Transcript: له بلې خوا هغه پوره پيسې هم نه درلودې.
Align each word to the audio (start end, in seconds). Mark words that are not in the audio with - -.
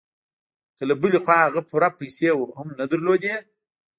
له 0.89 0.93
بلې 1.01 1.19
خوا 1.23 1.37
هغه 1.45 1.61
پوره 1.69 1.89
پيسې 1.99 2.29
هم 2.57 2.67
نه 2.79 2.85
درلودې. 2.91 3.35